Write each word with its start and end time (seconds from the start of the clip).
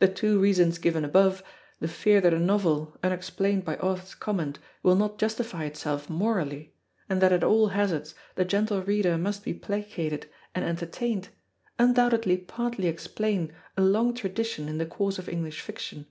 The 0.00 0.08
two 0.08 0.40
reasons 0.40 0.76
given 0.76 1.04
above, 1.04 1.40
the 1.78 1.86
fear 1.86 2.20
that 2.20 2.34
a 2.34 2.38
novel 2.40 2.98
unexplained 3.00 3.64
by 3.64 3.76
author's 3.76 4.16
comment 4.16 4.58
will 4.82 4.96
not 4.96 5.18
justify 5.20 5.66
itself 5.66 6.10
morally, 6.10 6.74
and 7.08 7.22
that 7.22 7.32
at 7.32 7.44
all 7.44 7.68
hazards 7.68 8.16
the 8.34 8.44
gentle 8.44 8.82
reader 8.82 9.16
must 9.16 9.44
be 9.44 9.54
placated 9.54 10.28
and 10.52 10.64
entertained, 10.64 11.28
undoubtedly 11.78 12.36
partly 12.36 12.88
explain 12.88 13.52
a 13.76 13.82
long 13.82 14.14
tradition 14.14 14.68
in 14.68 14.78
the 14.78 14.84
course 14.86 15.16
of 15.16 15.28
English 15.28 15.60
fiction. 15.60 16.06